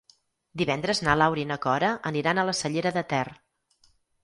Divendres 0.61 1.01
na 1.07 1.15
Laura 1.23 1.43
i 1.43 1.45
na 1.51 1.59
Cora 1.67 1.93
aniran 2.13 2.41
a 2.41 2.47
la 2.51 2.57
Cellera 2.63 2.95
de 2.99 3.07
Ter. 3.15 3.23